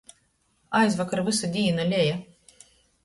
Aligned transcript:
Aizvakar 0.79 1.23
vysu 1.27 1.51
dīnu 1.59 1.85
leja. 1.93 2.17